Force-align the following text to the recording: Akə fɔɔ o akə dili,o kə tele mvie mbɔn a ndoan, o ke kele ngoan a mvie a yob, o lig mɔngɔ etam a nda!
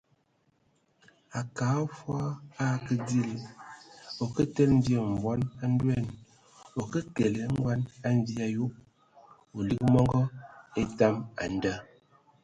Akə 1.39 1.65
fɔɔ 1.97 2.19
o 2.29 2.37
akə 2.65 2.93
dili,o 3.07 4.23
kə 4.35 4.43
tele 4.55 4.73
mvie 4.77 4.99
mbɔn 5.13 5.39
a 5.63 5.65
ndoan, 5.73 6.05
o 6.79 6.81
ke 6.91 6.99
kele 7.15 7.41
ngoan 7.55 7.81
a 8.07 8.07
mvie 8.17 8.41
a 8.47 8.47
yob, 8.55 8.73
o 9.55 9.57
lig 9.67 9.81
mɔngɔ 9.93 10.21
etam 10.81 11.15
a 11.41 11.43
nda! 11.53 11.73